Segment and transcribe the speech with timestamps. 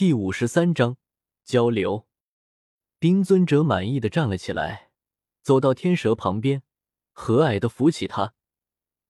[0.00, 0.96] 第五十三章
[1.42, 2.06] 交流。
[3.00, 4.92] 冰尊者满意的站了起来，
[5.42, 6.62] 走到天蛇旁边，
[7.10, 8.32] 和蔼的扶起他，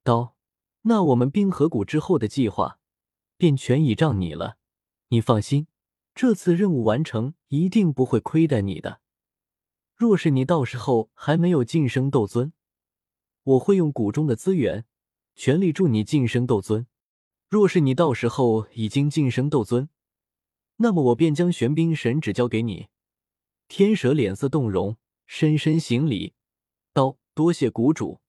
[0.02, 0.34] 道
[0.88, 2.78] ：“那我们冰河谷之后的计划，
[3.36, 4.56] 便全倚仗你了。
[5.08, 5.66] 你放心，
[6.14, 9.02] 这次任务完成，一定不会亏待你的。
[9.94, 12.54] 若是你到时候还没有晋升斗尊，
[13.42, 14.86] 我会用谷中的资源，
[15.34, 16.86] 全力助你晋升斗尊。
[17.50, 19.90] 若是你到时候已经晋升斗尊，
[20.78, 22.88] 那么我便将玄冰神指交给你。
[23.68, 24.96] 天蛇脸色动容，
[25.26, 26.34] 深深行礼，
[26.92, 28.20] 道：“多谢谷主。”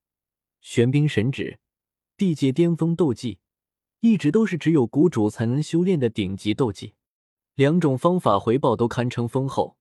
[0.62, 1.60] 玄冰神指，
[2.18, 3.40] 地界巅峰斗技，
[4.02, 6.94] 一直都是只有谷主才能修炼的顶级斗技。
[7.56, 9.78] 两种方法回报都堪称丰厚，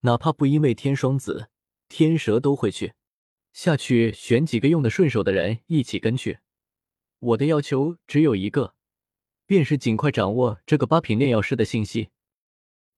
[0.00, 1.48] 哪怕不因为天双子，
[1.88, 2.94] 天蛇都会去
[3.52, 6.38] 下去选几个用的顺手的人一起跟去。
[7.18, 8.74] 我的要求只有一个。
[9.50, 12.10] 便是尽快掌握这个八品炼药师的信息。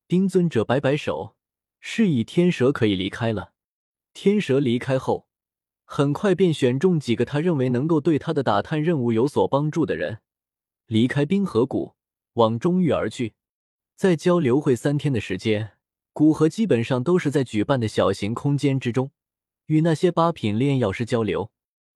[0.06, 1.34] 丁尊者摆摆手，
[1.80, 3.54] 示意天蛇可以离开了。
[4.12, 5.26] 天蛇离开后，
[5.86, 10.18] 很快便选中几个他认为能够对他的打探任务有所帮助的人，
[10.84, 11.94] 离开冰河谷，
[12.34, 13.32] 往中域而去。
[13.96, 15.78] 在交流会三天的时间，
[16.12, 19.10] 古河基本上都是在举办的小型空间之中，
[19.68, 21.50] 与那些八品炼药师交流。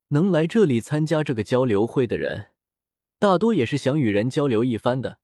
[0.08, 2.46] 能来这里参加这个交流会的人。
[3.27, 5.19] 大多也是想与人交流一番的，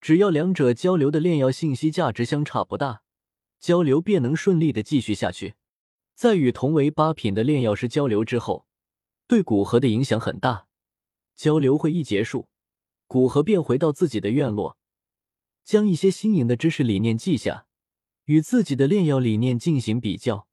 [0.00, 3.04] 只要两者交流的炼药信息价值相差不大，
[3.60, 5.54] 交流便能顺利的继续下去。
[6.16, 8.66] 在与同为八品的炼药师交流之后，
[9.28, 10.66] 对古河的影响很大。
[11.36, 12.48] 交流会一结束，
[13.06, 14.76] 古河便回到自己的院落，
[15.62, 17.66] 将一些新颖的知识理念记下，
[18.24, 20.48] 与自己的炼药理念进行比较，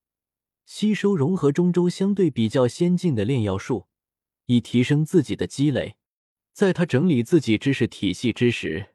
[0.67, 3.87] 吸收融合中州相对比较先进的炼药术，
[4.45, 5.95] 以提升自己的积累。
[6.59, 8.87] 在他整理自己知识体系之时，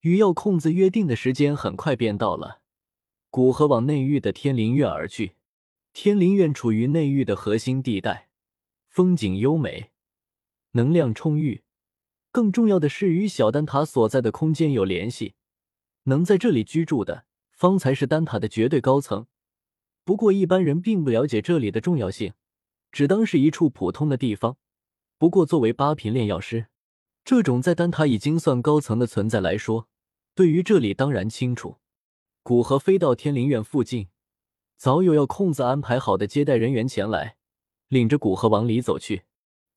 [0.00, 2.60] 与药空子约定的时间很快便到了。
[3.30, 5.32] 古河往内域的天灵院而去。
[5.94, 8.28] 天灵院处于内域的核心地带，
[8.88, 9.90] 风景优美，
[10.72, 11.62] 能量充裕。
[12.30, 15.32] 更重要的是，与小丹塔所在的空间有联系。
[16.02, 19.26] 能在这里居住的，方才是丹塔的绝对高层。
[20.04, 22.34] 不过，一般人并不了解这里的重要性，
[22.92, 24.58] 只当是一处普通的地方。
[25.16, 26.66] 不过，作为八品炼药师，
[27.28, 29.86] 这种在丹塔已经算高层的存在来说，
[30.34, 31.76] 对于这里当然清楚。
[32.42, 34.08] 古河飞到天灵院附近，
[34.78, 37.36] 早有要空子安排好的接待人员前来，
[37.88, 39.24] 领着古河往里走去。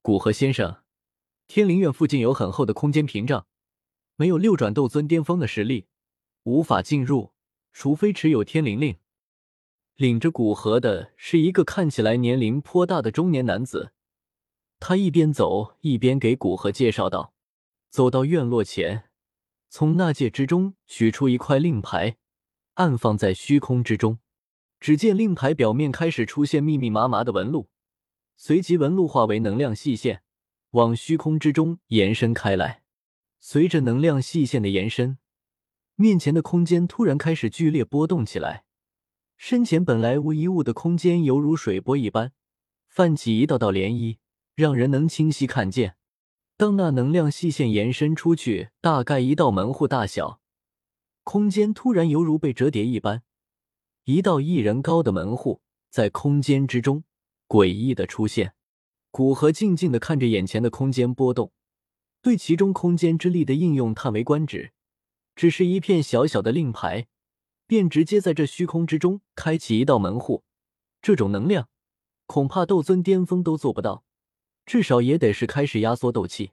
[0.01, 0.77] 古河先生，
[1.45, 3.45] 天灵院附近有很厚的空间屏障，
[4.15, 5.87] 没有六转斗尊巅峰的实力，
[6.43, 7.33] 无法进入，
[7.73, 8.95] 除非持有天灵令。
[9.97, 13.91] 领着古河的是一个看起来年龄颇大的中年男子，
[14.79, 17.33] 他一边走一边给古河介绍道。
[17.91, 19.09] 走到院落前，
[19.67, 22.15] 从纳戒之中取出一块令牌，
[22.75, 24.19] 安放在虚空之中。
[24.79, 27.67] 只见令牌表面开始出现密密麻麻的纹路，
[28.37, 30.23] 随即纹路化为能量细线，
[30.69, 32.81] 往虚空之中延伸开来。
[33.41, 35.17] 随着能量细线的延伸，
[35.95, 38.63] 面前的空间突然开始剧烈波动起来。
[39.35, 42.31] 身前本来无一物的空间，犹如水波一般，
[42.87, 44.17] 泛起一道道涟漪，
[44.55, 45.97] 让人能清晰看见。
[46.61, 50.39] 当那能量细线延伸出去，大概一道门户大小，
[51.23, 53.23] 空间突然犹如被折叠一般，
[54.03, 57.03] 一道一人高的门户在空间之中
[57.47, 58.53] 诡异的出现。
[59.09, 61.51] 古河静静的看着眼前的空间波动，
[62.21, 64.73] 对其中空间之力的应用叹为观止。
[65.35, 67.07] 只是一片小小的令牌，
[67.65, 70.43] 便直接在这虚空之中开启一道门户，
[71.01, 71.69] 这种能量，
[72.27, 74.03] 恐怕斗尊巅峰都做不到。
[74.65, 76.51] 至少也得是开始压缩斗气，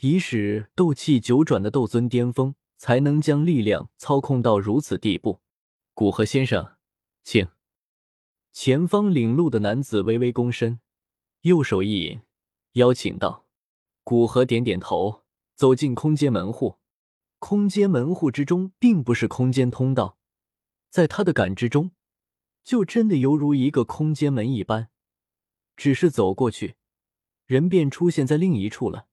[0.00, 5.40] 以使斗气九转的斗尊巅峰才能将力量操控到如此地步。
[5.94, 6.76] 古河先生，
[7.24, 7.48] 请。
[8.52, 10.80] 前方领路的男子微微躬身，
[11.42, 12.20] 右手一引，
[12.72, 13.46] 邀请道。
[14.02, 16.78] 古河点点头，走进空间门户。
[17.38, 20.18] 空间门户之中并不是空间通道，
[20.90, 21.92] 在他的感知中，
[22.64, 24.88] 就真的犹如一个空间门一般，
[25.76, 26.74] 只是走过去。
[27.48, 29.06] 人便出现在另一处了。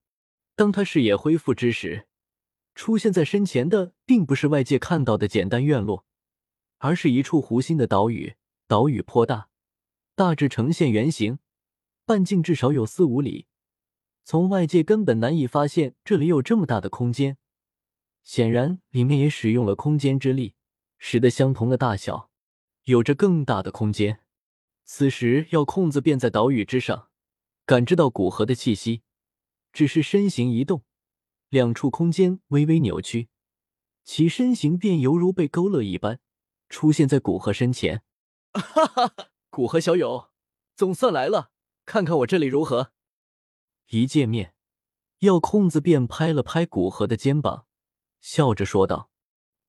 [0.58, 2.06] 当他视野恢复之时，
[2.76, 6.06] 出现在身前的并不是外界看到的简单院落，
[6.80, 8.36] 而是一处湖心的岛屿。
[8.68, 9.48] 岛屿颇大，
[10.16, 11.40] 大致呈现圆形，
[12.04, 13.48] 半径至少有四五里。
[14.26, 17.38] 从外界根本难以发现这里有这么大的空间。
[18.24, 20.56] 显然，里面也使用了空间之力，
[20.98, 22.30] 使得相同的大小，
[22.84, 24.20] 有着更大的空间。
[24.84, 27.08] 此时，药空子便在岛屿之上。
[27.66, 29.02] 感知到古河的气息，
[29.74, 30.84] 只是身形一动，
[31.50, 33.30] 两处空间微微扭曲，
[34.04, 36.20] 其身形便犹如被勾勒一般，
[36.70, 38.04] 出现在古河身前。
[38.54, 39.16] 哈哈，
[39.50, 40.30] 古河小友，
[40.76, 41.50] 总算来了，
[41.86, 42.92] 看看我这里如何？
[43.90, 44.54] 一见面，
[45.20, 47.66] 药空子便拍了拍古河的肩膀，
[48.22, 49.10] 笑着说道：“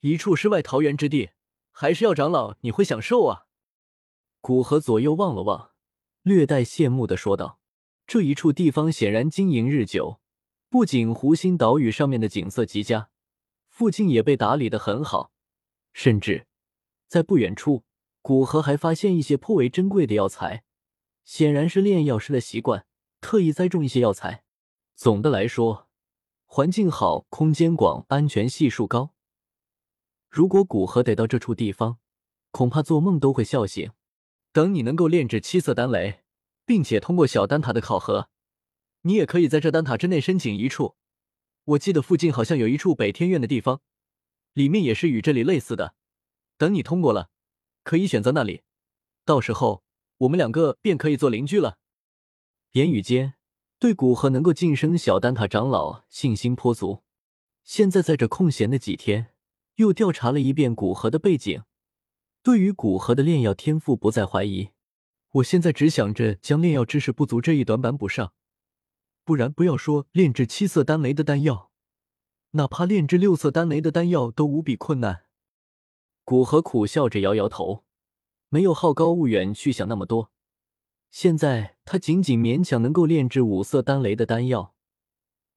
[0.00, 1.30] 一处世外桃源之地，
[1.70, 3.46] 还是药长老你会享受啊。”
[4.42, 5.72] 古河左右望了望，
[6.20, 7.58] 略带羡慕的说道
[8.06, 10.20] ：“这一处地方显然经营日久，
[10.68, 13.08] 不仅湖心岛屿上面的景色极佳。”
[13.68, 15.32] 附近也被打理的很好，
[15.92, 16.46] 甚至
[17.08, 17.84] 在不远处，
[18.22, 20.64] 古河还发现一些颇为珍贵的药材，
[21.24, 22.86] 显然是炼药师的习惯，
[23.20, 24.44] 特意栽种一些药材。
[24.94, 25.88] 总的来说，
[26.46, 29.12] 环境好，空间广，安全系数高。
[30.30, 31.98] 如果古河得到这处地方，
[32.50, 33.90] 恐怕做梦都会笑醒。
[34.52, 36.20] 等你能够炼制七色丹雷，
[36.66, 38.28] 并且通过小丹塔的考核，
[39.02, 40.96] 你也可以在这丹塔之内申请一处。
[41.64, 43.80] 我记得附近好像有一处北天院的地方，
[44.52, 45.94] 里面也是与这里类似的。
[46.58, 47.30] 等你通过了，
[47.82, 48.62] 可以选择那里，
[49.24, 49.84] 到时候
[50.18, 51.78] 我们两个便可以做邻居了。
[52.72, 53.34] 言语间，
[53.78, 57.02] 对古河能够晋升小丹塔长老信心颇足。
[57.62, 59.32] 现在在这空闲的几天，
[59.76, 61.62] 又调查了一遍古河的背景，
[62.42, 64.70] 对于古河的炼药天赋不再怀疑。
[65.36, 68.32] 我现在只想着将炼药知识不足这一短板补上。
[69.24, 71.70] 不然，不要说炼制七色丹雷的丹药，
[72.52, 75.24] 哪怕炼制六色丹雷的丹药都无比困难。
[76.24, 77.84] 古河苦笑着摇摇头，
[78.48, 80.30] 没有好高骛远去想那么多。
[81.10, 84.74] 现在他仅仅勉强能够炼制五色丹雷的丹药，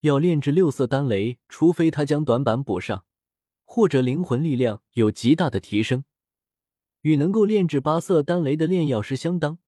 [0.01, 3.05] 要炼制六色丹雷，除非他将短板补上，
[3.63, 6.03] 或者灵魂力量有极大的提升，
[7.01, 9.59] 与能够炼制八色丹雷的炼药师相当。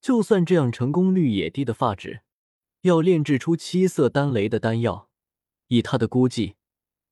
[0.00, 2.22] 就算这样，成功率也低的发指。
[2.82, 5.10] 要炼制出七色丹雷的丹药，
[5.66, 6.56] 以他的估计，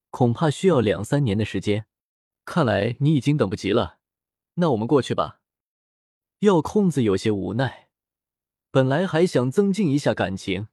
[0.08, 1.86] 恐怕需要两三年的时间。
[2.46, 3.98] 看来你已经等不及了，
[4.54, 5.40] 那我们过去吧。
[6.38, 7.88] 药空子有些无奈，
[8.70, 10.68] 本来还想增进一下感情，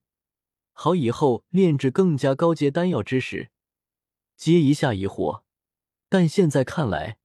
[0.71, 3.51] 好以后炼制更加高阶丹药之时
[4.37, 5.43] 接一下一火，
[6.07, 7.17] 但现在看来，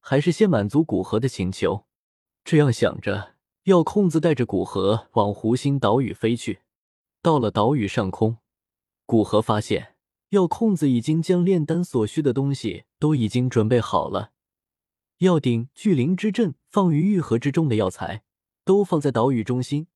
[0.00, 1.86] 还是先满足古河的请求。
[2.42, 3.34] 这样想着，
[3.64, 6.60] 药空子带着古河往湖心岛屿飞去。
[7.20, 8.38] 到了岛屿上空，
[9.04, 9.94] 古河发现
[10.30, 14.32] 药空子已经将炼丹所需的东西都已经准备好了。
[15.18, 18.22] 药鼎、聚灵之阵放于玉盒之中的药材
[18.64, 19.88] 都放在岛屿中心，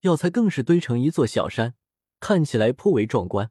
[0.00, 1.74] 药材更是堆成一座小山，
[2.18, 3.50] 看起来颇为壮观。